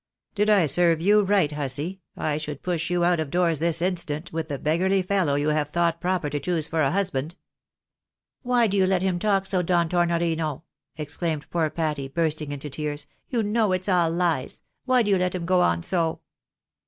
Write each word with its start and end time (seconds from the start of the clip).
"Did 0.33 0.49
I 0.49 0.65
serve 0.65 0.99
you 0.99 1.21
right, 1.21 1.51
hussy, 1.51 2.01
I 2.17 2.39
should 2.39 2.63
push 2.63 2.89
you 2.89 3.03
out 3.03 3.19
of 3.19 3.27
6 3.27 3.31
THE 3.31 3.37
BARNABYS 3.37 3.37
IN 3.37 3.37
AMERICA. 3.37 3.37
doors 3.61 3.75
tUs 3.75 3.81
instant, 3.87 4.33
with 4.33 4.47
the 4.47 4.57
beggarly 4.57 5.01
fellow 5.03 5.35
you 5.35 5.49
have 5.49 5.69
thought 5.69 6.01
pto 6.01 6.19
per 6.23 6.29
to 6.31 6.39
choose 6.39 6.67
for 6.67 6.81
a 6.81 6.89
husband."" 6.89 7.35
Why 8.41 8.65
do 8.65 8.77
you 8.77 8.87
let 8.87 9.03
him 9.03 9.19
talk 9.19 9.45
so, 9.45 9.61
Don 9.61 9.87
Tornorino?" 9.89 10.63
exclaimed 10.97 11.47
poor 11.51 11.69
Patty, 11.69 12.07
bursting 12.07 12.51
into 12.51 12.71
tears. 12.71 13.05
'Tou 13.31 13.43
know 13.43 13.73
it's 13.73 13.87
all 13.87 14.09
lies! 14.09 14.61
Why 14.85 15.03
do 15.03 15.11
you 15.11 15.19
let 15.19 15.35
him 15.35 15.45
go 15.45 15.61
on 15.61 15.83
so? 15.83 16.21